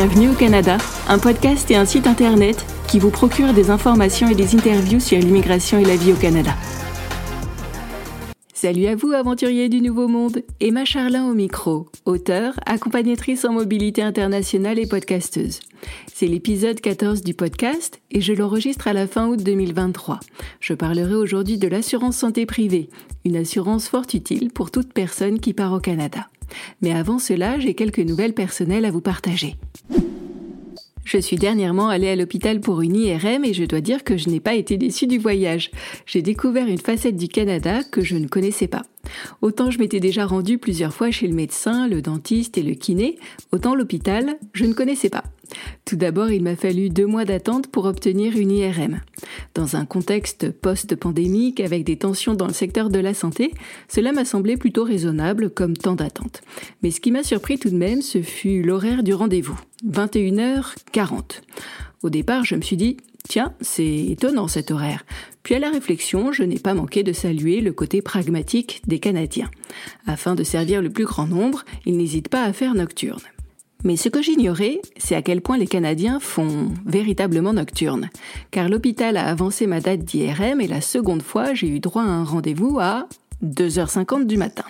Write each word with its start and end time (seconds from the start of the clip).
Bienvenue 0.00 0.30
au 0.30 0.34
Canada, 0.34 0.78
un 1.08 1.18
podcast 1.18 1.68
et 1.72 1.74
un 1.74 1.84
site 1.84 2.06
internet 2.06 2.64
qui 2.86 3.00
vous 3.00 3.10
procure 3.10 3.52
des 3.52 3.68
informations 3.68 4.28
et 4.28 4.36
des 4.36 4.54
interviews 4.54 5.00
sur 5.00 5.18
l'immigration 5.18 5.76
et 5.80 5.84
la 5.84 5.96
vie 5.96 6.12
au 6.12 6.14
Canada. 6.14 6.52
Salut 8.54 8.86
à 8.86 8.94
vous, 8.94 9.10
aventuriers 9.10 9.68
du 9.68 9.80
Nouveau 9.80 10.06
Monde. 10.06 10.44
Emma 10.60 10.84
Charlin 10.84 11.28
au 11.28 11.34
micro, 11.34 11.88
auteure, 12.04 12.54
accompagnatrice 12.64 13.44
en 13.44 13.52
mobilité 13.52 14.00
internationale 14.00 14.78
et 14.78 14.86
podcasteuse. 14.86 15.58
C'est 16.06 16.28
l'épisode 16.28 16.80
14 16.80 17.22
du 17.22 17.34
podcast 17.34 18.00
et 18.12 18.20
je 18.20 18.32
l'enregistre 18.32 18.86
à 18.86 18.92
la 18.92 19.08
fin 19.08 19.26
août 19.26 19.42
2023. 19.42 20.20
Je 20.60 20.74
parlerai 20.74 21.16
aujourd'hui 21.16 21.58
de 21.58 21.66
l'assurance 21.66 22.16
santé 22.16 22.46
privée, 22.46 22.88
une 23.24 23.34
assurance 23.34 23.88
fort 23.88 24.06
utile 24.14 24.52
pour 24.52 24.70
toute 24.70 24.92
personne 24.92 25.40
qui 25.40 25.54
part 25.54 25.72
au 25.72 25.80
Canada. 25.80 26.28
Mais 26.82 26.92
avant 26.92 27.18
cela, 27.18 27.58
j'ai 27.58 27.74
quelques 27.74 27.98
nouvelles 27.98 28.34
personnelles 28.34 28.84
à 28.84 28.90
vous 28.90 29.00
partager. 29.00 29.56
Je 31.08 31.16
suis 31.16 31.38
dernièrement 31.38 31.88
allée 31.88 32.10
à 32.10 32.16
l'hôpital 32.16 32.60
pour 32.60 32.82
une 32.82 32.94
IRM 32.94 33.42
et 33.42 33.54
je 33.54 33.64
dois 33.64 33.80
dire 33.80 34.04
que 34.04 34.18
je 34.18 34.28
n'ai 34.28 34.40
pas 34.40 34.54
été 34.54 34.76
déçue 34.76 35.06
du 35.06 35.16
voyage. 35.16 35.70
J'ai 36.04 36.20
découvert 36.20 36.66
une 36.66 36.76
facette 36.76 37.16
du 37.16 37.28
Canada 37.28 37.80
que 37.82 38.02
je 38.02 38.18
ne 38.18 38.28
connaissais 38.28 38.66
pas. 38.66 38.82
Autant 39.40 39.70
je 39.70 39.78
m'étais 39.78 40.00
déjà 40.00 40.26
rendue 40.26 40.58
plusieurs 40.58 40.92
fois 40.92 41.10
chez 41.10 41.26
le 41.26 41.34
médecin, 41.34 41.88
le 41.88 42.02
dentiste 42.02 42.58
et 42.58 42.62
le 42.62 42.74
kiné, 42.74 43.16
autant 43.52 43.74
l'hôpital, 43.74 44.36
je 44.52 44.66
ne 44.66 44.74
connaissais 44.74 45.08
pas. 45.08 45.24
Tout 45.86 45.96
d'abord, 45.96 46.30
il 46.30 46.42
m'a 46.42 46.56
fallu 46.56 46.90
deux 46.90 47.06
mois 47.06 47.24
d'attente 47.24 47.68
pour 47.68 47.86
obtenir 47.86 48.36
une 48.36 48.50
IRM. 48.50 49.00
Dans 49.54 49.76
un 49.76 49.86
contexte 49.86 50.50
post-pandémique 50.50 51.60
avec 51.60 51.84
des 51.84 51.96
tensions 51.96 52.34
dans 52.34 52.48
le 52.48 52.52
secteur 52.52 52.90
de 52.90 52.98
la 52.98 53.14
santé, 53.14 53.54
cela 53.88 54.12
m'a 54.12 54.26
semblé 54.26 54.58
plutôt 54.58 54.84
raisonnable 54.84 55.48
comme 55.48 55.74
temps 55.74 55.96
d'attente. 55.96 56.42
Mais 56.82 56.90
ce 56.90 57.00
qui 57.00 57.12
m'a 57.12 57.22
surpris 57.22 57.58
tout 57.58 57.70
de 57.70 57.76
même, 57.76 58.02
ce 58.02 58.20
fut 58.20 58.62
l'horaire 58.62 59.02
du 59.02 59.14
rendez-vous. 59.14 59.58
21h40. 59.86 61.42
Au 62.02 62.10
départ, 62.10 62.44
je 62.44 62.54
me 62.54 62.62
suis 62.62 62.76
dit, 62.76 62.96
tiens, 63.28 63.54
c'est 63.60 64.06
étonnant 64.06 64.48
cet 64.48 64.70
horaire. 64.70 65.04
Puis 65.42 65.54
à 65.54 65.58
la 65.58 65.70
réflexion, 65.70 66.32
je 66.32 66.42
n'ai 66.42 66.58
pas 66.58 66.74
manqué 66.74 67.02
de 67.02 67.12
saluer 67.12 67.60
le 67.60 67.72
côté 67.72 68.02
pragmatique 68.02 68.82
des 68.86 68.98
Canadiens. 68.98 69.50
Afin 70.06 70.34
de 70.34 70.44
servir 70.44 70.82
le 70.82 70.90
plus 70.90 71.04
grand 71.04 71.26
nombre, 71.26 71.64
ils 71.86 71.96
n'hésitent 71.96 72.28
pas 72.28 72.44
à 72.44 72.52
faire 72.52 72.74
nocturne. 72.74 73.22
Mais 73.84 73.96
ce 73.96 74.08
que 74.08 74.22
j'ignorais, 74.22 74.80
c'est 74.96 75.14
à 75.14 75.22
quel 75.22 75.40
point 75.40 75.56
les 75.56 75.66
Canadiens 75.66 76.18
font 76.18 76.72
véritablement 76.84 77.52
nocturne. 77.52 78.10
Car 78.50 78.68
l'hôpital 78.68 79.16
a 79.16 79.26
avancé 79.26 79.66
ma 79.66 79.80
date 79.80 80.00
d'IRM 80.00 80.60
et 80.60 80.66
la 80.66 80.80
seconde 80.80 81.22
fois, 81.22 81.54
j'ai 81.54 81.68
eu 81.68 81.78
droit 81.78 82.02
à 82.02 82.06
un 82.06 82.24
rendez-vous 82.24 82.78
à 82.80 83.08
2h50 83.44 84.26
du 84.26 84.36
matin. 84.36 84.64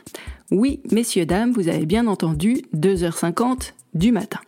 Oui, 0.50 0.80
messieurs, 0.90 1.26
dames, 1.26 1.52
vous 1.52 1.68
avez 1.68 1.84
bien 1.84 2.06
entendu, 2.06 2.62
2h50 2.74 3.74
du 3.92 4.12
matin. 4.12 4.40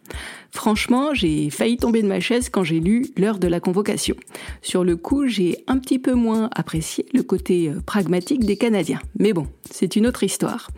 Franchement, 0.51 1.13
j'ai 1.13 1.51
failli 1.51 1.77
tomber 1.77 2.01
de 2.01 2.09
ma 2.09 2.21
chaise 2.21 2.49
quand 2.49 2.65
j'ai 2.65 2.81
lu 2.81 3.05
l'heure 3.19 3.39
de 3.39 3.47
la 3.47 3.61
convocation. 3.61 4.17
Sur 4.63 4.83
le 4.83 4.97
coup, 4.97 5.27
j'ai 5.27 5.63
un 5.67 5.77
petit 5.77 5.99
peu 5.99 6.15
moins 6.15 6.49
apprécié 6.57 7.05
le 7.13 7.23
côté 7.23 7.69
euh, 7.69 7.81
pragmatique 7.85 8.47
des 8.47 8.57
Canadiens. 8.57 9.01
Mais 9.19 9.35
bon, 9.35 9.47
c'est 9.71 9.95
une 9.95 10.07
autre 10.07 10.25
histoire. 10.25 10.71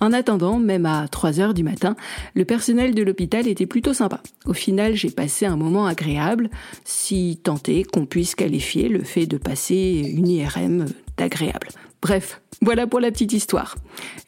En 0.00 0.14
attendant, 0.14 0.58
même 0.58 0.86
à 0.86 1.08
3 1.08 1.40
heures 1.40 1.54
du 1.54 1.62
matin, 1.62 1.94
le 2.34 2.46
personnel 2.46 2.94
de 2.94 3.02
l'hôpital 3.02 3.46
était 3.48 3.66
plutôt 3.66 3.92
sympa. 3.92 4.22
Au 4.46 4.54
final, 4.54 4.94
j'ai 4.94 5.10
passé 5.10 5.44
un 5.44 5.56
moment 5.56 5.84
agréable, 5.84 6.48
si 6.84 7.38
tenté 7.42 7.84
qu'on 7.84 8.06
puisse 8.06 8.34
qualifier 8.34 8.88
le 8.88 9.04
fait 9.04 9.26
de 9.26 9.36
passer 9.36 10.10
une 10.16 10.26
IRM 10.26 10.86
d'agréable. 11.18 11.68
Bref, 12.02 12.40
voilà 12.62 12.86
pour 12.86 13.00
la 13.00 13.10
petite 13.10 13.32
histoire. 13.32 13.76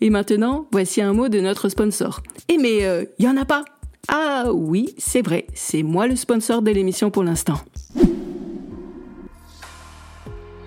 Et 0.01 0.11
maintenant, 0.11 0.67
voici 0.73 1.01
un 1.01 1.13
mot 1.13 1.29
de 1.29 1.41
notre 1.41 1.69
sponsor. 1.69 2.23
Eh 2.49 2.59
mais, 2.59 2.79
il 2.79 2.85
euh, 2.85 3.05
y 3.19 3.29
en 3.29 3.37
a 3.37 3.45
pas 3.45 3.65
ah 4.09 4.47
oui, 4.53 4.95
c'est 4.99 5.23
vrai, 5.23 5.47
c'est 5.55 5.83
moi 5.83 6.09
le 6.09 6.17
sponsor 6.17 6.61
de 6.63 6.73
l'émission 6.73 7.11
pour 7.11 7.23
l'instant. 7.23 7.61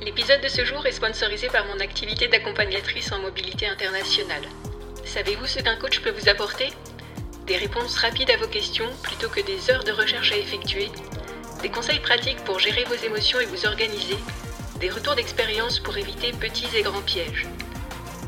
L'épisode 0.02 0.41
de 0.41 0.47
ce 0.47 0.63
jour 0.63 0.85
est 0.85 0.94
sponsorisé 0.94 1.47
par 1.47 1.66
mon 1.66 1.80
activité 1.81 2.28
d'accompagnatrice 2.28 3.12
en 3.12 3.19
mobilité 3.19 3.68
internationale. 3.68 4.44
Savez-vous 5.03 5.47
ce 5.47 5.59
qu'un 5.59 5.75
coach 5.75 6.00
peut 6.00 6.12
vous 6.12 6.30
apporter? 6.30 6.69
Des 7.46 7.57
réponses 7.57 7.96
rapides 7.97 8.31
à 8.31 8.38
vos 8.38 8.47
questions 8.47 8.90
plutôt 9.03 9.30
que 9.30 9.46
des 9.46 9.69
heures 9.69 9.84
de 9.84 9.91
recherche 9.91 10.31
à 10.31 10.38
effectuer, 10.38 10.90
des 11.62 11.69
conseils 11.69 12.00
pratiques 12.00 12.44
pour 12.46 12.59
gérer 12.59 12.85
vos 12.85 13.06
émotions 13.06 13.40
et 13.41 13.46
vous 13.46 13.66
organiser, 13.66 14.18
des 14.85 14.91
retours 14.91 15.16
d'expérience 15.16 15.79
pour 15.79 15.97
éviter 15.97 16.31
petits 16.31 16.68
et 16.78 16.84
grands 16.84 17.01
pièges. 17.01 17.47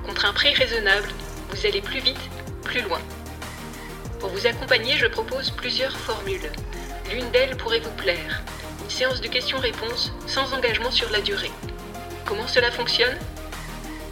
Contre 0.03 0.25
un 0.25 0.33
prix 0.33 0.55
raisonnable, 0.55 1.07
vous 1.51 1.67
allez 1.67 1.81
plus 1.81 1.99
vite, 1.99 2.31
plus 2.63 2.81
loin. 2.81 2.99
Pour 4.19 4.31
vous 4.31 4.47
accompagner, 4.47 4.97
je 4.97 5.05
propose 5.05 5.51
plusieurs 5.51 5.95
formules. 5.95 6.51
L'une 7.11 7.29
d'elles 7.29 7.57
pourrait 7.57 7.81
vous 7.81 7.91
plaire. 7.91 8.41
Une 8.83 8.89
séance 8.89 9.21
de 9.21 9.27
questions-réponses 9.27 10.11
sans 10.25 10.51
engagement 10.51 10.89
sur 10.89 11.11
la 11.11 11.21
durée. 11.21 11.51
Comment 12.25 12.47
cela 12.47 12.71
fonctionne? 12.71 13.19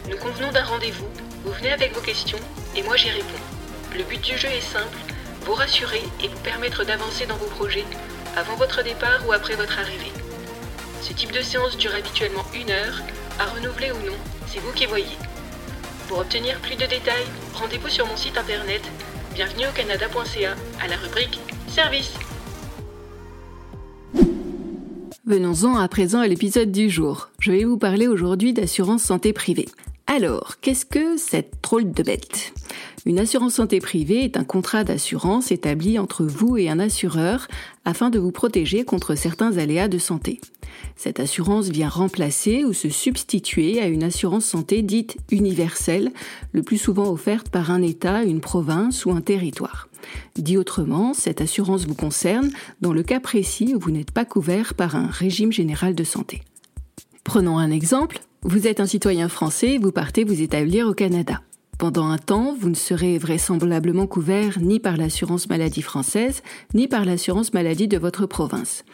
Nous 0.08 0.16
convenons 0.16 0.52
d'un 0.52 0.66
rendez-vous, 0.66 1.08
vous 1.44 1.52
venez 1.52 1.72
avec 1.72 1.94
vos 1.94 2.00
questions 2.00 2.38
et 2.76 2.84
moi 2.84 2.96
j'y 2.96 3.10
réponds. 3.10 3.44
Le 3.92 4.04
but 4.04 4.20
du 4.20 4.38
jeu 4.38 4.50
est 4.50 4.60
simple, 4.60 4.98
vous 5.40 5.54
rassurer 5.54 6.04
et 6.22 6.28
vous 6.28 6.38
permettre 6.44 6.84
d'avancer 6.84 7.26
dans 7.26 7.38
vos 7.38 7.46
projets 7.46 7.86
avant 8.36 8.54
votre 8.54 8.84
départ 8.84 9.26
ou 9.26 9.32
après 9.32 9.56
votre 9.56 9.80
arrivée. 9.80 10.12
Ce 11.06 11.12
type 11.12 11.30
de 11.30 11.40
séance 11.40 11.78
dure 11.78 11.94
habituellement 11.94 12.42
une 12.52 12.68
heure, 12.68 13.00
à 13.38 13.44
renouveler 13.44 13.92
ou 13.92 14.06
non, 14.06 14.16
c'est 14.48 14.58
vous 14.58 14.72
qui 14.72 14.86
voyez. 14.86 15.16
Pour 16.08 16.18
obtenir 16.18 16.58
plus 16.58 16.74
de 16.74 16.80
détails, 16.80 17.26
rendez-vous 17.54 17.88
sur 17.88 18.04
mon 18.08 18.16
site 18.16 18.36
internet 18.36 18.82
bienvenue 19.32 19.68
au 19.68 19.72
canada.ca 19.72 20.56
à 20.82 20.88
la 20.88 20.96
rubrique 20.96 21.38
Service. 21.68 22.12
Venons-en 25.24 25.76
à 25.76 25.86
présent 25.86 26.18
à 26.18 26.26
l'épisode 26.26 26.72
du 26.72 26.90
jour. 26.90 27.28
Je 27.38 27.52
vais 27.52 27.62
vous 27.62 27.78
parler 27.78 28.08
aujourd'hui 28.08 28.52
d'assurance 28.52 29.04
santé 29.04 29.32
privée. 29.32 29.68
Alors, 30.08 30.56
qu'est-ce 30.60 30.86
que 30.86 31.16
cette 31.18 31.62
drôle 31.62 31.92
de 31.92 32.02
bête? 32.02 32.52
Une 33.06 33.20
assurance 33.20 33.54
santé 33.54 33.78
privée 33.78 34.24
est 34.24 34.36
un 34.36 34.42
contrat 34.42 34.82
d'assurance 34.82 35.52
établi 35.52 35.96
entre 35.96 36.24
vous 36.24 36.56
et 36.56 36.68
un 36.68 36.80
assureur 36.80 37.46
afin 37.84 38.10
de 38.10 38.18
vous 38.18 38.32
protéger 38.32 38.84
contre 38.84 39.14
certains 39.14 39.58
aléas 39.58 39.86
de 39.86 39.98
santé. 39.98 40.40
Cette 40.96 41.20
assurance 41.20 41.68
vient 41.68 41.88
remplacer 41.88 42.64
ou 42.64 42.72
se 42.72 42.88
substituer 42.88 43.80
à 43.80 43.86
une 43.86 44.02
assurance 44.02 44.44
santé 44.44 44.82
dite 44.82 45.18
universelle, 45.30 46.10
le 46.50 46.64
plus 46.64 46.78
souvent 46.78 47.08
offerte 47.08 47.48
par 47.48 47.70
un 47.70 47.80
État, 47.80 48.24
une 48.24 48.40
province 48.40 49.06
ou 49.06 49.12
un 49.12 49.20
territoire. 49.20 49.88
Dit 50.34 50.56
autrement, 50.56 51.14
cette 51.14 51.40
assurance 51.40 51.86
vous 51.86 51.94
concerne 51.94 52.50
dans 52.80 52.92
le 52.92 53.04
cas 53.04 53.20
précis 53.20 53.72
où 53.76 53.78
vous 53.78 53.92
n'êtes 53.92 54.10
pas 54.10 54.24
couvert 54.24 54.74
par 54.74 54.96
un 54.96 55.06
régime 55.06 55.52
général 55.52 55.94
de 55.94 56.04
santé. 56.04 56.42
Prenons 57.22 57.58
un 57.58 57.70
exemple. 57.70 58.18
Vous 58.42 58.66
êtes 58.66 58.80
un 58.80 58.86
citoyen 58.86 59.28
français 59.28 59.74
et 59.74 59.78
vous 59.78 59.92
partez 59.92 60.24
vous 60.24 60.42
établir 60.42 60.88
au 60.88 60.94
Canada. 60.94 61.40
Pendant 61.78 62.06
un 62.06 62.16
temps, 62.16 62.56
vous 62.58 62.70
ne 62.70 62.74
serez 62.74 63.18
vraisemblablement 63.18 64.06
couvert 64.06 64.58
ni 64.60 64.80
par 64.80 64.96
l'assurance 64.96 65.48
maladie 65.50 65.82
française, 65.82 66.42
ni 66.72 66.88
par 66.88 67.04
l'assurance 67.04 67.52
maladie 67.52 67.86
de 67.86 67.98
votre 67.98 68.24
province. 68.24 68.84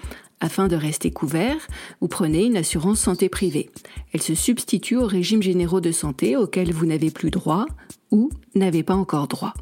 Afin 0.41 0.66
de 0.66 0.75
rester 0.75 1.12
couvert, 1.12 1.69
vous 2.00 2.09
prenez 2.09 2.44
une 2.44 2.56
assurance 2.56 2.98
santé 2.98 3.28
privée. 3.28 3.71
Elle 4.12 4.22
se 4.22 4.34
substitue 4.34 4.97
aux 4.97 5.06
régimes 5.06 5.42
généraux 5.42 5.81
de 5.81 5.92
santé 5.92 6.37
auxquels 6.37 6.72
vous 6.72 6.87
n'avez 6.87 7.12
plus 7.12 7.31
droit 7.31 7.66
ou 8.10 8.31
n'avez 8.56 8.82
pas 8.82 8.97
encore 8.97 9.28
droit. 9.28 9.54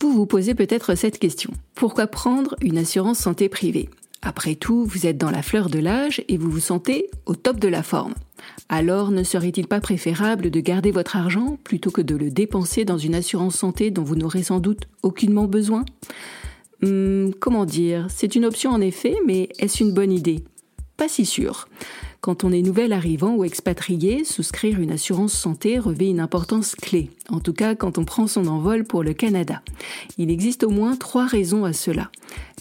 Vous 0.00 0.12
vous 0.12 0.26
posez 0.26 0.56
peut-être 0.56 0.96
cette 0.96 1.20
question. 1.20 1.52
Pourquoi 1.76 2.08
prendre 2.08 2.56
une 2.60 2.78
assurance 2.78 3.20
santé 3.20 3.48
privée? 3.48 3.88
Après 4.24 4.54
tout, 4.54 4.86
vous 4.86 5.06
êtes 5.06 5.18
dans 5.18 5.30
la 5.30 5.42
fleur 5.42 5.68
de 5.68 5.78
l'âge 5.78 6.24
et 6.28 6.38
vous 6.38 6.50
vous 6.50 6.60
sentez 6.60 7.10
au 7.26 7.34
top 7.34 7.60
de 7.60 7.68
la 7.68 7.82
forme. 7.82 8.14
Alors 8.70 9.10
ne 9.10 9.22
serait-il 9.22 9.66
pas 9.66 9.80
préférable 9.80 10.50
de 10.50 10.60
garder 10.60 10.90
votre 10.90 11.16
argent 11.16 11.58
plutôt 11.62 11.90
que 11.90 12.00
de 12.00 12.16
le 12.16 12.30
dépenser 12.30 12.86
dans 12.86 12.98
une 12.98 13.14
assurance 13.14 13.56
santé 13.56 13.90
dont 13.90 14.02
vous 14.02 14.16
n'aurez 14.16 14.42
sans 14.42 14.60
doute 14.60 14.84
aucunement 15.02 15.44
besoin? 15.44 15.84
Hum, 16.82 17.32
Comment 17.38 17.66
dire? 17.66 18.06
C'est 18.08 18.34
une 18.34 18.46
option 18.46 18.70
en 18.70 18.80
effet, 18.80 19.16
mais 19.26 19.50
est-ce 19.58 19.82
une 19.82 19.92
bonne 19.92 20.12
idée? 20.12 20.42
Pas 20.96 21.08
si 21.08 21.26
sûr. 21.26 21.68
Quand 22.24 22.42
on 22.42 22.52
est 22.52 22.62
nouvel 22.62 22.94
arrivant 22.94 23.34
ou 23.34 23.44
expatrié, 23.44 24.24
souscrire 24.24 24.80
une 24.80 24.92
assurance 24.92 25.34
santé 25.34 25.78
revêt 25.78 26.08
une 26.08 26.20
importance 26.20 26.74
clé, 26.74 27.10
en 27.28 27.38
tout 27.38 27.52
cas 27.52 27.74
quand 27.74 27.98
on 27.98 28.06
prend 28.06 28.26
son 28.26 28.46
envol 28.46 28.84
pour 28.84 29.02
le 29.02 29.12
Canada. 29.12 29.60
Il 30.16 30.30
existe 30.30 30.64
au 30.64 30.70
moins 30.70 30.96
trois 30.96 31.26
raisons 31.26 31.66
à 31.66 31.74
cela. 31.74 32.10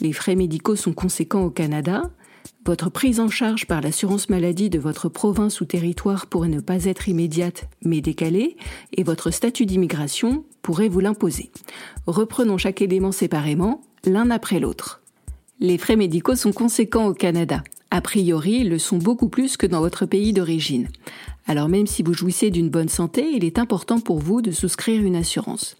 Les 0.01 0.11
frais 0.11 0.35
médicaux 0.35 0.75
sont 0.75 0.91
conséquents 0.91 1.45
au 1.45 1.49
Canada, 1.49 2.11
votre 2.65 2.89
prise 2.89 3.21
en 3.21 3.29
charge 3.29 3.65
par 3.65 3.79
l'assurance 3.79 4.27
maladie 4.27 4.69
de 4.69 4.79
votre 4.79 5.07
province 5.07 5.61
ou 5.61 5.65
territoire 5.65 6.27
pourrait 6.27 6.49
ne 6.49 6.59
pas 6.59 6.83
être 6.83 7.07
immédiate 7.07 7.69
mais 7.85 8.01
décalée 8.01 8.57
et 8.91 9.03
votre 9.03 9.31
statut 9.31 9.65
d'immigration 9.65 10.43
pourrait 10.61 10.89
vous 10.89 10.99
l'imposer. 10.99 11.51
Reprenons 12.05 12.57
chaque 12.57 12.81
élément 12.81 13.13
séparément, 13.13 13.79
l'un 14.03 14.29
après 14.29 14.59
l'autre. 14.59 14.99
Les 15.61 15.77
frais 15.77 15.95
médicaux 15.95 16.35
sont 16.35 16.51
conséquents 16.51 17.07
au 17.07 17.13
Canada. 17.13 17.63
A 17.93 18.01
priori, 18.01 18.63
le 18.63 18.79
sont 18.79 18.97
beaucoup 18.97 19.29
plus 19.29 19.55
que 19.55 19.67
dans 19.67 19.79
votre 19.79 20.07
pays 20.07 20.33
d'origine. 20.33 20.87
Alors 21.45 21.69
même 21.69 21.85
si 21.85 22.01
vous 22.01 22.15
jouissez 22.15 22.49
d'une 22.49 22.71
bonne 22.71 22.89
santé, 22.89 23.29
il 23.35 23.45
est 23.45 23.59
important 23.59 23.99
pour 23.99 24.17
vous 24.17 24.41
de 24.41 24.49
souscrire 24.49 25.03
une 25.03 25.15
assurance. 25.15 25.77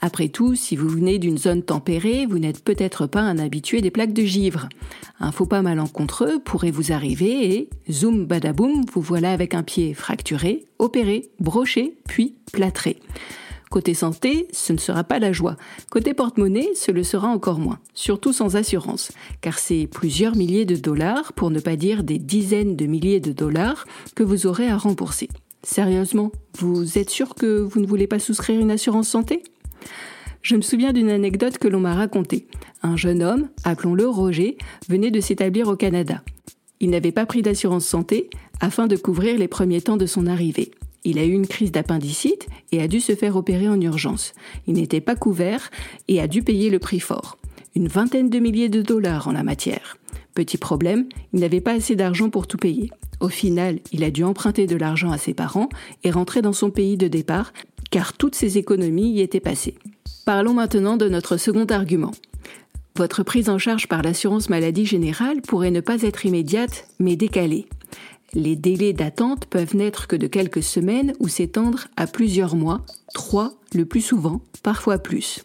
Après 0.00 0.26
tout, 0.26 0.56
si 0.56 0.74
vous 0.74 0.88
venez 0.88 1.20
d'une 1.20 1.38
zone 1.38 1.62
tempérée, 1.62 2.26
vous 2.26 2.40
n'êtes 2.40 2.64
peut-être 2.64 3.06
pas 3.06 3.20
un 3.20 3.38
habitué 3.38 3.82
des 3.82 3.92
plaques 3.92 4.12
de 4.12 4.24
givre. 4.24 4.68
Un 5.20 5.30
faux 5.30 5.46
pas 5.46 5.62
malencontreux 5.62 6.40
pourrait 6.44 6.72
vous 6.72 6.90
arriver 6.90 7.54
et, 7.54 7.70
zoom 7.88 8.26
badaboum, 8.26 8.84
vous 8.92 9.00
voilà 9.00 9.30
avec 9.30 9.54
un 9.54 9.62
pied 9.62 9.94
fracturé, 9.94 10.64
opéré, 10.80 11.30
broché, 11.38 11.94
puis 12.08 12.34
plâtré. 12.52 12.96
Côté 13.74 13.92
santé, 13.92 14.46
ce 14.52 14.72
ne 14.72 14.78
sera 14.78 15.02
pas 15.02 15.18
la 15.18 15.32
joie. 15.32 15.56
Côté 15.90 16.14
porte-monnaie, 16.14 16.68
ce 16.76 16.92
le 16.92 17.02
sera 17.02 17.26
encore 17.26 17.58
moins, 17.58 17.80
surtout 17.92 18.32
sans 18.32 18.54
assurance, 18.54 19.10
car 19.40 19.58
c'est 19.58 19.88
plusieurs 19.88 20.36
milliers 20.36 20.64
de 20.64 20.76
dollars, 20.76 21.32
pour 21.32 21.50
ne 21.50 21.58
pas 21.58 21.74
dire 21.74 22.04
des 22.04 22.20
dizaines 22.20 22.76
de 22.76 22.86
milliers 22.86 23.18
de 23.18 23.32
dollars, 23.32 23.84
que 24.14 24.22
vous 24.22 24.46
aurez 24.46 24.68
à 24.68 24.76
rembourser. 24.76 25.28
Sérieusement, 25.64 26.30
vous 26.56 26.98
êtes 26.98 27.10
sûr 27.10 27.34
que 27.34 27.62
vous 27.62 27.80
ne 27.80 27.86
voulez 27.88 28.06
pas 28.06 28.20
souscrire 28.20 28.60
une 28.60 28.70
assurance 28.70 29.08
santé? 29.08 29.42
Je 30.42 30.54
me 30.54 30.62
souviens 30.62 30.92
d'une 30.92 31.10
anecdote 31.10 31.58
que 31.58 31.66
l'on 31.66 31.80
m'a 31.80 31.94
racontée. 31.94 32.46
Un 32.84 32.96
jeune 32.96 33.24
homme, 33.24 33.48
appelons-le 33.64 34.06
Roger, 34.06 34.56
venait 34.88 35.10
de 35.10 35.18
s'établir 35.18 35.66
au 35.66 35.74
Canada. 35.74 36.22
Il 36.78 36.90
n'avait 36.90 37.10
pas 37.10 37.26
pris 37.26 37.42
d'assurance 37.42 37.86
santé 37.86 38.30
afin 38.60 38.86
de 38.86 38.94
couvrir 38.94 39.36
les 39.36 39.48
premiers 39.48 39.82
temps 39.82 39.96
de 39.96 40.06
son 40.06 40.28
arrivée. 40.28 40.70
Il 41.04 41.18
a 41.18 41.24
eu 41.24 41.32
une 41.32 41.46
crise 41.46 41.70
d'appendicite 41.70 42.46
et 42.72 42.80
a 42.80 42.88
dû 42.88 43.00
se 43.00 43.14
faire 43.14 43.36
opérer 43.36 43.68
en 43.68 43.80
urgence. 43.80 44.32
Il 44.66 44.74
n'était 44.74 45.02
pas 45.02 45.16
couvert 45.16 45.70
et 46.08 46.20
a 46.20 46.26
dû 46.26 46.42
payer 46.42 46.70
le 46.70 46.78
prix 46.78 47.00
fort. 47.00 47.38
Une 47.76 47.88
vingtaine 47.88 48.30
de 48.30 48.38
milliers 48.38 48.68
de 48.70 48.82
dollars 48.82 49.28
en 49.28 49.32
la 49.32 49.42
matière. 49.42 49.98
Petit 50.34 50.56
problème, 50.56 51.06
il 51.32 51.40
n'avait 51.40 51.60
pas 51.60 51.72
assez 51.72 51.94
d'argent 51.94 52.30
pour 52.30 52.46
tout 52.46 52.56
payer. 52.56 52.90
Au 53.20 53.28
final, 53.28 53.80
il 53.92 54.02
a 54.02 54.10
dû 54.10 54.24
emprunter 54.24 54.66
de 54.66 54.76
l'argent 54.76 55.10
à 55.10 55.18
ses 55.18 55.34
parents 55.34 55.68
et 56.02 56.10
rentrer 56.10 56.42
dans 56.42 56.52
son 56.52 56.70
pays 56.70 56.96
de 56.96 57.08
départ 57.08 57.52
car 57.90 58.12
toutes 58.14 58.34
ses 58.34 58.58
économies 58.58 59.12
y 59.12 59.20
étaient 59.20 59.40
passées. 59.40 59.76
Parlons 60.24 60.54
maintenant 60.54 60.96
de 60.96 61.08
notre 61.08 61.36
second 61.36 61.66
argument. 61.66 62.12
Votre 62.96 63.22
prise 63.22 63.50
en 63.50 63.58
charge 63.58 63.88
par 63.88 64.02
l'assurance 64.02 64.48
maladie 64.48 64.86
générale 64.86 65.42
pourrait 65.42 65.70
ne 65.70 65.80
pas 65.80 66.02
être 66.02 66.26
immédiate, 66.26 66.86
mais 66.98 67.16
décalée. 67.16 67.66
Les 68.34 68.56
délais 68.56 68.92
d'attente 68.92 69.46
peuvent 69.46 69.76
n'être 69.76 70.08
que 70.08 70.16
de 70.16 70.26
quelques 70.26 70.62
semaines 70.62 71.12
ou 71.20 71.28
s'étendre 71.28 71.86
à 71.96 72.08
plusieurs 72.08 72.56
mois, 72.56 72.80
trois 73.14 73.52
le 73.72 73.84
plus 73.84 74.00
souvent, 74.00 74.40
parfois 74.62 74.98
plus. 74.98 75.44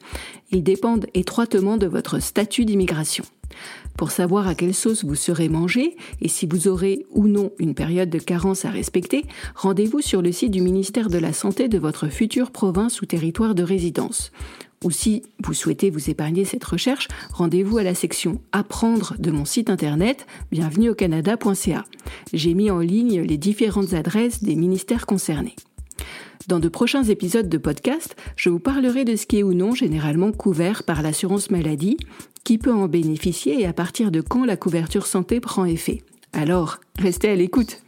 Ils 0.52 0.64
dépendent 0.64 1.06
étroitement 1.14 1.78
de 1.78 1.86
votre 1.86 2.20
statut 2.20 2.66
d'immigration. 2.66 3.24
Pour 3.96 4.12
savoir 4.12 4.48
à 4.48 4.56
quelle 4.56 4.74
sauce 4.74 5.04
vous 5.04 5.16
serez 5.16 5.50
mangé 5.50 5.98
et 6.22 6.30
si 6.30 6.48
vous 6.48 6.68
aurez 6.68 7.06
ou 7.12 7.28
non 7.28 7.52
une 7.60 7.76
période 7.76 8.10
de 8.10 8.18
carence 8.18 8.66
à 8.66 8.70
respecter, 8.70 9.26
rendez-vous 9.56 10.02
sur 10.02 10.22
le 10.22 10.32
site 10.32 10.52
du 10.52 10.62
ministère 10.62 11.10
de 11.10 11.18
la 11.18 11.34
Santé 11.34 11.68
de 11.68 11.78
votre 11.78 12.08
future 12.08 12.50
province 12.50 13.02
ou 13.02 13.06
territoire 13.06 13.56
de 13.56 13.64
résidence. 13.64 14.32
Ou 14.84 14.92
si 14.92 15.24
vous 15.44 15.54
souhaitez 15.54 15.90
vous 15.90 16.10
épargner 16.10 16.46
cette 16.46 16.64
recherche, 16.64 17.10
rendez-vous 17.34 17.80
à 17.80 17.84
la 17.84 17.94
section 17.94 18.42
Apprendre 18.54 19.16
de 19.20 19.30
mon 19.30 19.44
site 19.44 19.70
internet 19.70 20.26
bienvenue 20.52 20.90
au 20.90 20.96
canada.ca. 20.96 21.84
J'ai 22.32 22.54
mis 22.54 22.72
en 22.72 22.80
ligne 22.80 23.22
les 23.22 23.38
différentes 23.38 23.94
adresses 23.94 24.42
des 24.42 24.56
ministères 24.56 25.06
concernés. 25.06 25.56
Dans 26.48 26.60
de 26.60 26.70
prochains 26.70 27.04
épisodes 27.04 27.50
de 27.50 27.58
podcast, 27.58 28.16
je 28.38 28.50
vous 28.50 28.60
parlerai 28.60 29.04
de 29.04 29.18
ce 29.18 29.28
qui 29.28 29.40
est 29.40 29.44
ou 29.44 29.54
non 29.54 29.76
généralement 29.76 30.32
couvert 30.32 30.84
par 30.84 31.02
l'assurance 31.02 31.52
maladie, 31.52 31.98
qui 32.46 32.58
peut 32.58 32.74
en 32.74 32.88
bénéficier 32.88 33.60
et 33.60 33.66
à 33.66 33.74
partir 33.74 34.12
de 34.12 34.22
quand 34.22 34.46
la 34.46 34.56
couverture 34.56 35.08
santé 35.08 35.42
prend 35.42 35.66
effet. 35.66 36.04
Alors, 36.32 36.80
restez 36.98 37.30
à 37.30 37.36
l'écoute. 37.36 37.82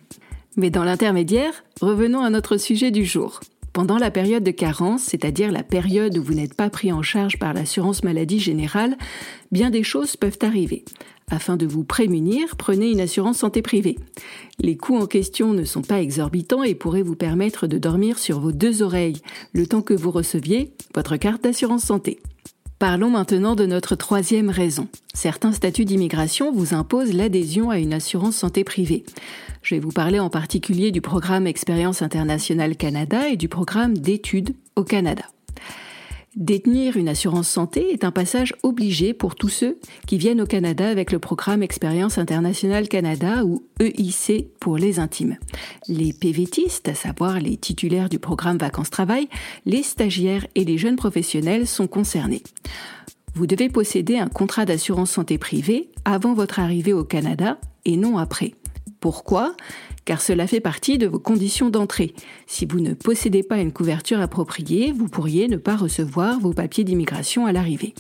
Mais 0.58 0.70
dans 0.70 0.84
l'intermédiaire, 0.84 1.64
revenons 1.80 2.22
à 2.22 2.30
notre 2.30 2.58
sujet 2.58 2.92
du 2.92 3.06
jour. 3.06 3.40
Pendant 3.74 3.98
la 3.98 4.12
période 4.12 4.44
de 4.44 4.52
carence, 4.52 5.04
c'est-à-dire 5.04 5.52
la 5.52 5.64
période 5.64 6.18
où 6.18 6.24
vous 6.24 6.34
n'êtes 6.34 6.56
pas 6.56 6.70
pris 6.70 6.92
en 6.92 7.02
charge 7.02 7.40
par 7.40 7.54
l'assurance 7.54 8.04
maladie 8.04 8.40
générale, 8.40 8.98
bien 9.52 9.70
des 9.70 9.84
choses 9.84 10.18
peuvent 10.18 10.40
arriver. 10.42 10.84
Afin 11.30 11.56
de 11.56 11.66
vous 11.66 11.86
prémunir, 11.86 12.58
prenez 12.58 12.92
une 12.92 13.00
assurance 13.00 13.38
santé 13.38 13.62
privée. 13.62 13.98
Les 14.60 14.76
coûts 14.76 14.98
en 14.98 15.06
question 15.06 15.54
ne 15.54 15.64
sont 15.64 15.82
pas 15.82 16.02
exorbitants 16.02 16.64
et 16.64 16.76
pourraient 16.76 17.02
vous 17.02 17.16
permettre 17.16 17.68
de 17.68 17.78
dormir 17.78 18.20
sur 18.20 18.42
vos 18.42 18.52
deux 18.52 18.82
oreilles 18.82 19.22
le 19.54 19.66
temps 19.66 19.82
que 19.82 19.94
vous 19.94 20.12
receviez 20.12 20.74
votre 20.94 21.16
carte 21.16 21.44
d'assurance 21.44 21.84
santé. 21.84 22.20
Parlons 22.82 23.12
maintenant 23.12 23.54
de 23.54 23.68
notre 23.68 23.96
troisième 23.96 24.50
raison. 24.50 24.88
Certains 25.14 25.52
statuts 25.52 25.86
d'immigration 25.86 26.52
vous 26.52 26.74
imposent 26.74 27.14
l'adhésion 27.14 27.70
à 27.70 27.78
une 27.78 27.94
assurance 27.94 28.38
santé 28.38 28.64
privée. 28.64 29.04
Je 29.62 29.76
vais 29.76 29.80
vous 29.80 29.92
parler 29.92 30.18
en 30.18 30.32
particulier 30.32 30.90
du 30.90 31.00
programme 31.00 31.46
Expérience 31.46 32.02
internationale 32.02 32.76
Canada 32.76 33.30
et 33.30 33.38
du 33.38 33.50
programme 33.50 33.96
d'études 33.96 34.56
au 34.76 34.84
Canada. 34.84 35.26
Détenir 36.38 36.96
une 36.96 37.10
assurance 37.10 37.50
santé 37.50 37.92
est 37.92 38.06
un 38.06 38.12
passage 38.12 38.54
obligé 38.64 39.14
pour 39.14 39.36
tous 39.36 39.50
ceux 39.50 39.78
qui 40.08 40.18
viennent 40.18 40.40
au 40.40 40.46
Canada 40.46 40.88
avec 40.88 41.12
le 41.12 41.20
programme 41.20 41.62
Expérience 41.62 42.18
internationale 42.18 42.88
Canada 42.88 43.44
ou 43.44 43.64
EIC 43.82 44.48
pour 44.62 44.78
les 44.78 45.00
intimes. 45.00 45.38
Les 45.90 46.14
PVTistes, 46.14 46.88
à 46.88 46.96
savoir 46.96 47.42
les 47.42 47.58
titulaires 47.58 48.08
du 48.08 48.18
programme 48.18 48.58
Vacances-Travail, 48.58 49.28
les 49.66 49.84
stagiaires 49.84 50.48
et 50.56 50.64
les 50.64 50.78
jeunes 50.78 50.96
professionnels 50.96 51.68
sont 51.68 51.88
concernés. 51.88 52.44
Vous 53.34 53.46
devez 53.46 53.68
posséder 53.68 54.18
un 54.18 54.28
contrat 54.28 54.64
d'assurance 54.64 55.12
santé 55.12 55.38
privée 55.38 55.90
avant 56.06 56.34
votre 56.34 56.60
arrivée 56.62 56.94
au 56.94 57.04
Canada 57.04 57.60
et 57.84 57.98
non 57.98 58.18
après. 58.18 58.54
Pourquoi? 59.02 59.56
Car 60.06 60.22
cela 60.22 60.46
fait 60.46 60.60
partie 60.60 61.00
de 61.00 61.08
vos 61.08 61.20
conditions 61.20 61.70
d'entrée. 61.70 62.14
Si 62.46 62.68
vous 62.68 62.80
ne 62.80 62.94
possédez 62.94 63.42
pas 63.42 63.58
une 63.58 63.74
couverture 63.74 64.22
appropriée, 64.22 64.94
vous 64.96 65.10
pourriez 65.10 65.48
ne 65.48 65.58
pas 65.58 65.76
recevoir 65.76 66.40
vos 66.40 66.54
papiers 66.54 66.84
d'immigration 66.84 67.48
à 67.48 67.52
l'arrivée. 67.52 67.96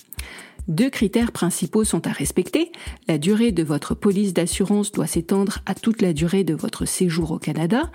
Deux 0.67 0.91
critères 0.91 1.31
principaux 1.31 1.83
sont 1.83 2.05
à 2.05 2.11
respecter. 2.11 2.71
La 3.07 3.17
durée 3.17 3.51
de 3.51 3.63
votre 3.63 3.95
police 3.95 4.33
d'assurance 4.33 4.91
doit 4.91 5.07
s'étendre 5.07 5.57
à 5.65 5.73
toute 5.73 6.03
la 6.03 6.13
durée 6.13 6.43
de 6.43 6.53
votre 6.53 6.85
séjour 6.85 7.31
au 7.31 7.39
Canada 7.39 7.91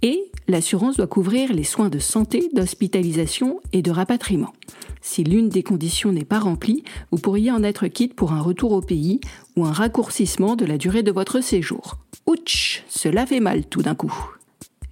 et 0.00 0.30
l'assurance 0.46 0.96
doit 0.96 1.06
couvrir 1.06 1.52
les 1.52 1.64
soins 1.64 1.90
de 1.90 1.98
santé, 1.98 2.48
d'hospitalisation 2.54 3.60
et 3.74 3.82
de 3.82 3.90
rapatriement. 3.90 4.54
Si 5.02 5.22
l'une 5.22 5.50
des 5.50 5.62
conditions 5.62 6.12
n'est 6.12 6.24
pas 6.24 6.38
remplie, 6.38 6.82
vous 7.12 7.18
pourriez 7.18 7.50
en 7.50 7.62
être 7.62 7.88
quitte 7.88 8.14
pour 8.14 8.32
un 8.32 8.40
retour 8.40 8.72
au 8.72 8.80
pays 8.80 9.20
ou 9.54 9.66
un 9.66 9.72
raccourcissement 9.72 10.56
de 10.56 10.64
la 10.64 10.78
durée 10.78 11.02
de 11.02 11.12
votre 11.12 11.42
séjour. 11.42 11.98
Ouch, 12.28 12.84
cela 12.90 13.24
fait 13.24 13.40
mal 13.40 13.64
tout 13.64 13.80
d'un 13.80 13.94
coup. 13.94 14.12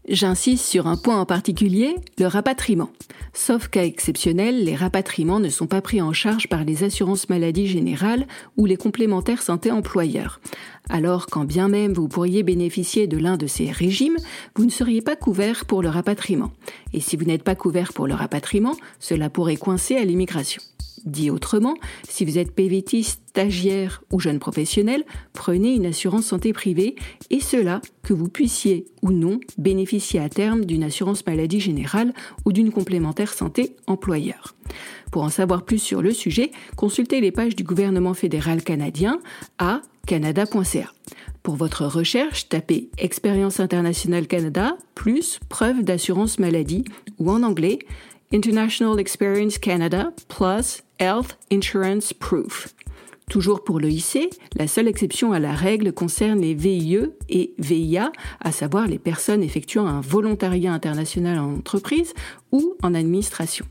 J'insiste 0.09 0.65
sur 0.65 0.87
un 0.87 0.97
point 0.97 1.21
en 1.21 1.27
particulier, 1.27 1.97
le 2.19 2.29
rapatriement. 2.29 2.89
Sauf 3.35 3.69
cas 3.69 3.85
exceptionnel, 3.85 4.65
les 4.65 4.75
rapatriements 4.75 5.39
ne 5.39 5.51
sont 5.51 5.67
pas 5.67 5.83
pris 5.83 6.01
en 6.01 6.15
charge 6.15 6.49
par 6.49 6.65
les 6.65 6.83
assurances 6.83 7.29
maladie 7.29 7.67
générales 7.67 8.27
ou 8.57 8.65
les 8.65 8.79
complémentaires 8.79 9.43
santé 9.43 9.71
employeurs. 9.71 10.41
Alors 10.89 11.27
quand 11.27 11.45
bien 11.45 11.69
même 11.69 11.93
vous 11.93 12.09
pourriez 12.09 12.43
bénéficier 12.43 13.07
de 13.07 13.19
l'un 13.19 13.37
de 13.37 13.47
ces 13.47 13.71
régimes, 13.71 14.17
vous 14.55 14.65
ne 14.65 14.71
seriez 14.71 15.03
pas 15.03 15.15
couvert 15.15 15.67
pour 15.67 15.83
le 15.83 15.91
rapatriement. 15.91 16.53
Et 16.95 17.01
si 17.01 17.19
vous 17.19 17.27
n'êtes 17.27 17.45
pas 17.45 17.55
couvert 17.55 17.93
pour 17.93 18.07
le 18.07 18.15
rapatriement, 18.15 18.77
cela 18.99 19.29
pourrait 19.29 19.57
coincer 19.57 19.97
à 19.97 20.05
l'immigration. 20.07 20.63
Dit 21.07 21.31
autrement, 21.31 21.77
si 22.09 22.25
vous 22.25 22.37
êtes 22.37 22.53
PVT, 22.53 23.05
stagiaire 23.05 24.03
ou 24.13 24.19
jeune 24.19 24.41
professionnel, 24.41 25.05
prenez 25.33 25.73
une 25.73 25.87
assurance 25.87 26.27
santé 26.27 26.53
privée 26.53 26.97
et 27.31 27.39
cela 27.39 27.81
que 28.03 28.13
vous 28.13 28.29
puissiez 28.29 28.87
ou 29.03 29.13
non 29.13 29.39
bénéficier 29.57 30.19
à 30.19 30.29
terme 30.29 30.65
d'une 30.65 30.83
assurance 30.83 31.25
maladie 31.25 31.61
générale 31.61 32.13
ou 32.45 32.53
d'une 32.53 32.73
complémentaire 32.73 33.33
santé 33.33 33.77
employeur. 33.87 34.57
Pour 35.13 35.23
en 35.23 35.31
savoir 35.31 35.65
plus 35.65 35.79
sur 35.79 36.03
le 36.03 36.13
sujet, 36.13 36.51
consultez 36.77 37.21
les 37.21 37.31
pages 37.31 37.55
du 37.55 37.63
gouvernement 37.63 38.15
fédéral 38.15 38.65
canadien 38.65 39.21
à 39.59 39.83
canada.ca. 40.07 40.93
Pour 41.45 41.55
votre 41.55 41.87
recherche, 41.87 42.49
tapez 42.49 42.91
Expérience 42.99 43.61
internationale 43.61 44.27
Canada 44.27 44.77
plus 44.97 45.39
preuve 45.49 45.85
d'assurance 45.85 46.41
maladie 46.41 46.85
ou 47.19 47.31
en 47.31 47.45
anglais 47.45 47.79
International 48.33 48.99
Experience 48.99 49.59
Canada 49.59 50.13
plus 50.29 50.83
Health 50.99 51.39
Insurance 51.53 52.13
Proof. 52.13 52.75
Toujours 53.31 53.65
pour 53.65 53.81
l'EIC, 53.81 54.31
la 54.57 54.69
seule 54.69 54.87
exception 54.87 55.33
à 55.33 55.41
la 55.41 55.53
règle 55.53 55.93
concerne 55.93 56.41
les 56.41 56.55
VIE 56.55 57.09
et 57.29 57.55
VIA, 57.59 58.13
à 58.41 58.53
savoir 58.53 58.87
les 58.87 59.01
personnes 59.01 59.43
effectuant 59.43 59.87
un 59.87 60.01
volontariat 60.01 60.73
international 60.73 61.39
en 61.39 61.55
entreprise 61.55 62.15
ou 62.53 62.75
en 62.83 62.95
administration. 62.95 63.67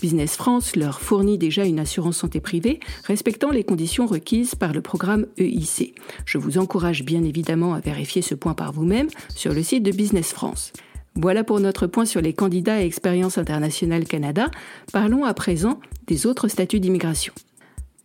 Business 0.00 0.36
France 0.36 0.76
leur 0.76 1.00
fournit 1.00 1.38
déjà 1.38 1.64
une 1.64 1.78
assurance 1.78 2.18
santé 2.18 2.40
privée 2.40 2.78
respectant 3.04 3.50
les 3.50 3.64
conditions 3.64 4.06
requises 4.06 4.54
par 4.54 4.74
le 4.74 4.82
programme 4.82 5.26
EIC. 5.38 5.94
Je 6.26 6.36
vous 6.36 6.58
encourage 6.58 7.02
bien 7.02 7.24
évidemment 7.24 7.72
à 7.72 7.80
vérifier 7.80 8.20
ce 8.20 8.34
point 8.34 8.54
par 8.54 8.72
vous-même 8.72 9.08
sur 9.34 9.54
le 9.54 9.62
site 9.62 9.82
de 9.82 9.92
Business 9.92 10.32
France. 10.32 10.72
Voilà 11.16 11.44
pour 11.44 11.60
notre 11.60 11.86
point 11.86 12.04
sur 12.04 12.20
les 12.20 12.32
candidats 12.32 12.74
à 12.74 12.82
Expérience 12.82 13.36
internationale 13.36 14.04
Canada. 14.04 14.50
Parlons 14.92 15.24
à 15.24 15.34
présent 15.34 15.80
des 16.06 16.26
autres 16.26 16.48
statuts 16.48 16.80
d'immigration. 16.80 17.32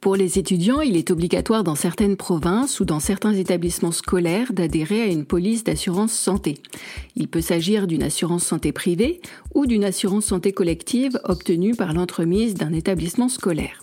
Pour 0.06 0.16
les 0.16 0.38
étudiants, 0.38 0.82
il 0.82 0.98
est 0.98 1.10
obligatoire 1.10 1.64
dans 1.64 1.74
certaines 1.74 2.16
provinces 2.16 2.80
ou 2.80 2.86
dans 2.86 3.00
certains 3.00 3.34
établissements 3.34 3.92
scolaires 3.92 4.54
d'adhérer 4.54 5.02
à 5.02 5.08
une 5.08 5.26
police 5.26 5.64
d'assurance 5.64 6.14
santé. 6.14 6.60
Il 7.16 7.28
peut 7.28 7.42
s'agir 7.42 7.88
d'une 7.88 8.04
assurance 8.04 8.44
santé 8.44 8.72
privée 8.72 9.20
ou 9.56 9.66
d'une 9.66 9.84
assurance 9.84 10.26
santé 10.26 10.52
collective 10.52 11.20
obtenue 11.24 11.74
par 11.74 11.92
l'entremise 11.94 12.54
d'un 12.54 12.72
établissement 12.72 13.30
scolaire. 13.30 13.82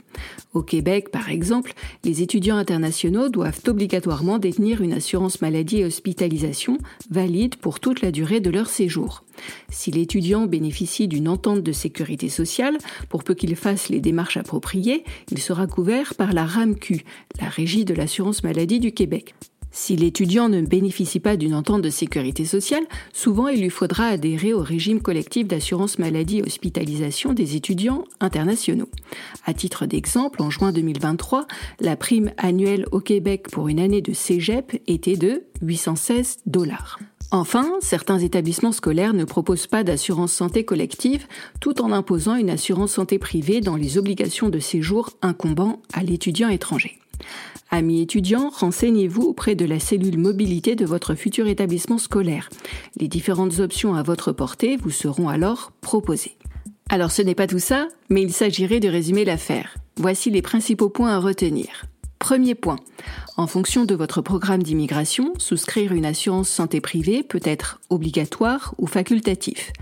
Au 0.55 0.63
Québec, 0.63 1.11
par 1.11 1.29
exemple, 1.29 1.73
les 2.05 2.23
étudiants 2.23 2.57
internationaux 2.57 3.29
doivent 3.29 3.61
obligatoirement 3.67 4.39
détenir 4.39 4.81
une 4.81 4.93
assurance 4.93 5.41
maladie 5.41 5.79
et 5.79 5.87
hospitalisation 5.87 6.79
valide 7.11 7.57
pour 7.57 7.81
toute 7.81 8.01
la 8.01 8.13
durée 8.13 8.39
de 8.39 8.51
leur 8.51 8.69
séjour. 8.69 9.25
Si 9.71 9.91
l'étudiant 9.91 10.47
bénéficie 10.47 11.09
d'une 11.09 11.29
entente 11.29 11.63
de 11.63 11.73
sécurité 11.73 12.29
sociale, 12.29 12.79
pour 13.09 13.25
peu 13.25 13.35
qu'il 13.35 13.55
fasse 13.57 13.89
les 13.89 14.01
démarches 14.01 14.37
appropriées, 14.37 15.05
il 15.31 15.39
sera 15.39 15.67
couvert 15.67 16.15
par 16.15 16.33
la 16.33 16.45
RAMQ, 16.45 17.05
la 17.41 17.49
Régie 17.49 17.85
de 17.85 17.95
l'assurance 17.95 18.43
maladie 18.43 18.81
du 18.81 18.93
Québec. 18.93 19.35
Si 19.75 19.97
l'étudiant 19.97 20.51
ne 20.51 20.61
bénéficie 20.61 21.19
pas 21.19 21.39
d'une 21.39 21.55
entente 21.55 21.81
de 21.81 21.89
sécurité 21.89 22.45
sociale, 22.45 22.85
souvent 23.15 23.49
il 23.49 23.63
lui 23.63 23.71
faudra 23.71 24.09
adhérer 24.09 24.53
au 24.53 24.61
régime 24.61 25.01
collectif 25.01 25.49
d'assurance 25.49 25.99
maladie 25.99 26.39
et 26.39 26.43
hospitalisation 26.43 27.33
des 27.33 27.57
étudiants 27.57 28.05
internationaux. 28.21 28.91
À 29.47 29.55
titre 29.55 29.87
d'exemple, 29.87 30.43
en 30.43 30.51
juin 30.51 30.73
2023, 30.73 31.47
la 31.81 31.97
prime 31.97 32.33
annuelle 32.37 32.85
au 32.93 33.01
Québec 33.01 33.49
pour 33.51 33.69
une 33.69 33.81
année 33.81 34.03
de 34.03 34.13
cégep 34.13 34.79
était 34.87 35.17
de 35.17 35.45
816 35.63 36.41
dollars. 36.45 36.99
Enfin, 37.35 37.67
certains 37.81 38.19
établissements 38.19 38.73
scolaires 38.73 39.15
ne 39.15 39.25
proposent 39.25 39.67
pas 39.67 39.85
d'assurance 39.85 40.35
santé 40.35 40.67
collective 40.67 41.27
tout 41.61 41.81
en 41.81 41.91
imposant 41.91 42.37
une 42.37 42.51
assurance 42.51 42.93
santé 42.93 43.19
privée 43.19 43.63
dans 43.63 43.77
les 43.77 43.97
obligations 43.97 44.51
de 44.51 44.59
séjour 44.59 45.09
incombant 45.23 45.81
à 45.95 46.03
l'étudiant 46.03 46.51
étranger. 46.51 46.99
Amis 47.71 48.03
étudiants, 48.03 48.51
renseignez-vous 48.51 49.23
auprès 49.23 49.55
de 49.55 49.65
la 49.65 49.81
cellule 49.81 50.19
mobilité 50.19 50.77
de 50.77 50.85
votre 50.85 51.15
futur 51.15 51.47
établissement 51.47 51.97
scolaire. 51.97 52.51
Les 53.01 53.09
différentes 53.09 53.61
options 53.61 53.95
à 53.95 54.03
votre 54.03 54.33
portée 54.33 54.77
vous 54.77 54.91
seront 54.91 55.31
alors 55.31 55.73
proposées. 55.81 56.37
Alors 56.91 57.13
ce 57.13 57.23
n'est 57.23 57.35
pas 57.35 57.47
tout 57.47 57.59
ça, 57.59 57.89
mais 58.11 58.21
il 58.21 58.35
s'agirait 58.35 58.81
de 58.81 58.91
résumer 58.91 59.25
l'affaire. 59.25 59.79
Voici 59.97 60.29
les 60.29 60.43
principaux 60.43 60.91
points 60.91 61.15
à 61.15 61.19
retenir. 61.19 61.87
Premier 62.23 62.55
point. 62.55 62.79
En 63.37 63.49
fonction 63.49 63.85
de 63.85 63.97
votre 63.97 64.23
programme 64.23 64.63
d'immigration, 64.63 65.33
souscrire 65.39 65.93
une 65.93 66.05
assurance 66.05 66.49
santé 66.49 66.81
privée 66.81 67.25
peut 67.25 67.41
être 67.43 67.81
obligatoire 67.91 68.77
ou 68.79 68.87
facultatif. 68.87 69.73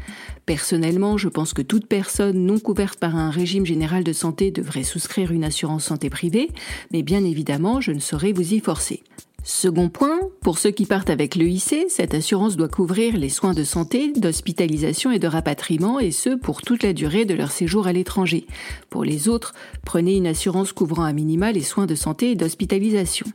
Personnellement, 0.46 1.18
je 1.18 1.28
pense 1.28 1.52
que 1.52 1.60
toute 1.60 1.86
personne 1.86 2.46
non 2.46 2.58
couverte 2.58 2.98
par 2.98 3.14
un 3.14 3.28
régime 3.28 3.66
général 3.66 4.04
de 4.04 4.14
santé 4.14 4.50
devrait 4.50 4.84
souscrire 4.84 5.32
une 5.32 5.44
assurance 5.44 5.84
santé 5.84 6.08
privée, 6.08 6.48
mais 6.94 7.02
bien 7.02 7.26
évidemment, 7.26 7.82
je 7.82 7.92
ne 7.92 8.00
saurais 8.00 8.32
vous 8.32 8.54
y 8.54 8.60
forcer. 8.60 9.02
Second 9.42 9.88
point, 9.88 10.20
pour 10.42 10.58
ceux 10.58 10.70
qui 10.70 10.84
partent 10.84 11.08
avec 11.08 11.34
l'EIC, 11.34 11.86
cette 11.88 12.12
assurance 12.12 12.56
doit 12.56 12.68
couvrir 12.68 13.16
les 13.16 13.30
soins 13.30 13.54
de 13.54 13.64
santé, 13.64 14.12
d'hospitalisation 14.12 15.10
et 15.12 15.18
de 15.18 15.26
rapatriement, 15.26 15.98
et 15.98 16.10
ce 16.10 16.30
pour 16.30 16.60
toute 16.60 16.82
la 16.82 16.92
durée 16.92 17.24
de 17.24 17.32
leur 17.32 17.50
séjour 17.50 17.86
à 17.86 17.92
l'étranger. 17.92 18.46
Pour 18.90 19.02
les 19.02 19.28
autres, 19.28 19.54
prenez 19.84 20.14
une 20.16 20.26
assurance 20.26 20.72
couvrant 20.72 21.04
à 21.04 21.14
minima 21.14 21.52
les 21.52 21.62
soins 21.62 21.86
de 21.86 21.94
santé 21.94 22.32
et 22.32 22.34
d'hospitalisation. 22.34 23.26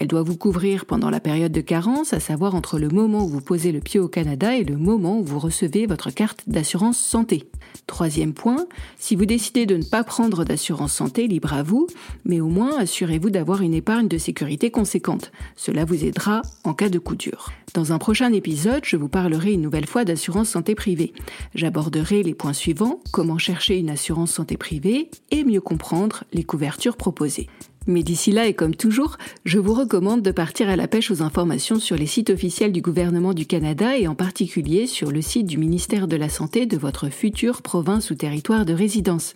Elle 0.00 0.08
doit 0.08 0.24
vous 0.24 0.36
couvrir 0.36 0.84
pendant 0.84 1.10
la 1.10 1.20
période 1.20 1.52
de 1.52 1.60
carence, 1.60 2.12
à 2.12 2.18
savoir 2.18 2.56
entre 2.56 2.80
le 2.80 2.88
moment 2.88 3.24
où 3.24 3.28
vous 3.28 3.40
posez 3.40 3.70
le 3.70 3.80
pied 3.80 4.00
au 4.00 4.08
Canada 4.08 4.56
et 4.56 4.64
le 4.64 4.76
moment 4.76 5.20
où 5.20 5.24
vous 5.24 5.38
recevez 5.38 5.86
votre 5.86 6.10
carte 6.10 6.42
d'assurance 6.48 6.98
santé. 6.98 7.48
Troisième 7.86 8.34
point, 8.34 8.66
si 8.98 9.14
vous 9.14 9.26
décidez 9.26 9.66
de 9.66 9.76
ne 9.76 9.84
pas 9.84 10.02
prendre 10.02 10.44
d'assurance 10.44 10.92
santé, 10.92 11.28
libre 11.28 11.52
à 11.52 11.62
vous, 11.62 11.86
mais 12.24 12.40
au 12.40 12.48
moins 12.48 12.78
assurez-vous 12.78 13.30
d'avoir 13.30 13.62
une 13.62 13.74
épargne 13.74 14.08
de 14.08 14.18
sécurité 14.18 14.70
conséquente. 14.70 15.30
Cela 15.56 15.84
vous 15.84 16.04
aidera 16.04 16.42
en 16.64 16.74
cas 16.74 16.88
de 16.88 16.98
coup 16.98 17.16
dur. 17.16 17.50
Dans 17.74 17.92
un 17.92 17.98
prochain 17.98 18.32
épisode, 18.32 18.84
je 18.84 18.96
vous 18.96 19.08
parlerai 19.08 19.52
une 19.52 19.62
nouvelle 19.62 19.86
fois 19.86 20.04
d'assurance 20.04 20.50
santé 20.50 20.74
privée. 20.74 21.12
J'aborderai 21.54 22.22
les 22.22 22.34
points 22.34 22.52
suivants, 22.52 23.00
comment 23.12 23.38
chercher 23.38 23.78
une 23.78 23.90
assurance 23.90 24.32
santé 24.32 24.56
privée 24.56 25.10
et 25.30 25.44
mieux 25.44 25.60
comprendre 25.60 26.24
les 26.32 26.44
couvertures 26.44 26.96
proposées. 26.96 27.48
Mais 27.86 28.02
d'ici 28.02 28.30
là 28.30 28.46
et 28.46 28.54
comme 28.54 28.74
toujours, 28.74 29.18
je 29.44 29.58
vous 29.58 29.74
recommande 29.74 30.22
de 30.22 30.30
partir 30.30 30.68
à 30.68 30.76
la 30.76 30.86
pêche 30.86 31.10
aux 31.10 31.22
informations 31.22 31.80
sur 31.80 31.96
les 31.96 32.06
sites 32.06 32.30
officiels 32.30 32.72
du 32.72 32.80
gouvernement 32.80 33.34
du 33.34 33.46
Canada 33.46 33.96
et 33.98 34.06
en 34.06 34.14
particulier 34.14 34.86
sur 34.86 35.10
le 35.10 35.20
site 35.22 35.46
du 35.46 35.58
ministère 35.58 36.06
de 36.06 36.16
la 36.16 36.28
Santé 36.28 36.66
de 36.66 36.76
votre 36.76 37.08
future 37.08 37.62
province 37.62 38.10
ou 38.10 38.14
territoire 38.14 38.64
de 38.64 38.72
résidence. 38.72 39.34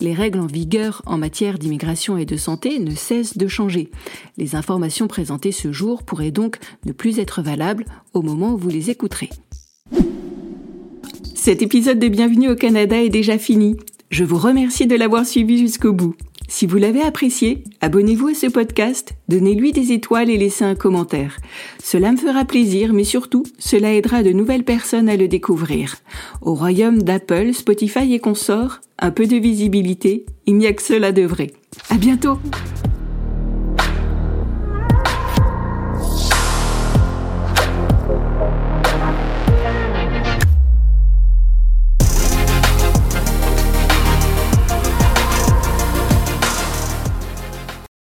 Les 0.00 0.12
règles 0.12 0.40
en 0.40 0.46
vigueur 0.46 1.02
en 1.06 1.18
matière 1.18 1.58
d'immigration 1.58 2.16
et 2.16 2.26
de 2.26 2.36
santé 2.36 2.78
ne 2.78 2.94
cessent 2.94 3.38
de 3.38 3.48
changer. 3.48 3.90
Les 4.36 4.54
informations 4.54 5.08
présentées 5.08 5.52
ce 5.52 5.72
jour 5.72 6.02
pourraient 6.02 6.30
donc 6.30 6.58
ne 6.84 6.92
plus 6.92 7.18
être 7.18 7.42
valables 7.42 7.86
au 8.12 8.22
moment 8.22 8.52
où 8.54 8.58
vous 8.58 8.68
les 8.68 8.90
écouterez. 8.90 9.30
Cet 11.34 11.62
épisode 11.62 11.98
de 11.98 12.08
Bienvenue 12.08 12.50
au 12.50 12.54
Canada 12.54 13.02
est 13.02 13.08
déjà 13.08 13.38
fini. 13.38 13.76
Je 14.10 14.24
vous 14.24 14.36
remercie 14.36 14.86
de 14.86 14.96
l'avoir 14.96 15.24
suivi 15.24 15.56
jusqu'au 15.56 15.92
bout. 15.92 16.14
Si 16.50 16.66
vous 16.66 16.78
l'avez 16.78 17.00
apprécié, 17.00 17.62
abonnez-vous 17.80 18.26
à 18.26 18.34
ce 18.34 18.48
podcast, 18.48 19.12
donnez-lui 19.28 19.70
des 19.70 19.92
étoiles 19.92 20.28
et 20.28 20.36
laissez 20.36 20.64
un 20.64 20.74
commentaire. 20.74 21.36
Cela 21.80 22.10
me 22.10 22.16
fera 22.16 22.44
plaisir, 22.44 22.92
mais 22.92 23.04
surtout, 23.04 23.44
cela 23.60 23.94
aidera 23.94 24.24
de 24.24 24.32
nouvelles 24.32 24.64
personnes 24.64 25.08
à 25.08 25.16
le 25.16 25.28
découvrir. 25.28 25.98
Au 26.42 26.54
royaume 26.54 27.04
d'Apple, 27.04 27.54
Spotify 27.54 28.12
et 28.12 28.18
consorts, 28.18 28.80
un 28.98 29.12
peu 29.12 29.26
de 29.26 29.36
visibilité, 29.36 30.26
il 30.46 30.56
n'y 30.56 30.66
a 30.66 30.72
que 30.72 30.82
cela 30.82 31.12
de 31.12 31.22
vrai. 31.22 31.52
À 31.88 31.96
bientôt! 31.96 32.38